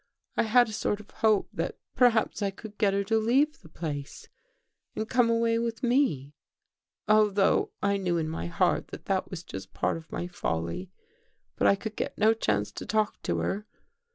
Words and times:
I 0.35 0.41
had 0.49 0.67
a 0.67 0.71
sort 0.73 0.99
of 0.99 1.11
hope 1.11 1.47
that 1.53 1.77
perhaps 1.95 2.41
I 2.41 2.49
could 2.49 2.79
get 2.79 2.93
her 2.95 3.03
to 3.03 3.19
leave 3.19 3.59
the 3.61 3.69
place 3.69 4.29
and 4.95 5.07
come 5.07 5.29
away 5.29 5.59
with 5.59 5.83
me, 5.83 6.33
although 7.07 7.69
I 7.83 7.97
knew 7.97 8.17
In 8.17 8.27
my 8.27 8.47
heart 8.47 8.87
that 8.87 9.05
that 9.05 9.29
was 9.29 9.43
just 9.43 9.75
part 9.75 9.97
of 9.97 10.11
my 10.11 10.25
folly. 10.25 10.89
But 11.55 11.67
I 11.67 11.75
could 11.75 11.95
get 11.95 12.17
no 12.17 12.33
chance 12.33 12.71
to 12.71 12.85
talk 12.87 13.21
to 13.21 13.37
her. 13.41 13.67